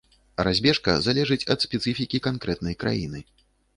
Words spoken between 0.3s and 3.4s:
Разбежка залежыць ад спецыфікі канкрэтнай краіны.